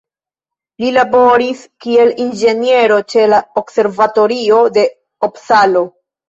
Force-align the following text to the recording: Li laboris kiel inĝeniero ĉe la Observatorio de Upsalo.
Li 0.83 0.87
laboris 0.93 1.59
kiel 1.85 2.13
inĝeniero 2.25 2.97
ĉe 3.15 3.27
la 3.35 3.43
Observatorio 3.63 4.63
de 4.79 4.87
Upsalo. 5.29 5.87